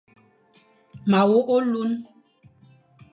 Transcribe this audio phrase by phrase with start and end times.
[1.09, 1.95] Ma wogh olune.